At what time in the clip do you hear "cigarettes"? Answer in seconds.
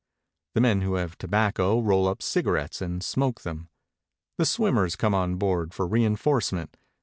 2.23-2.81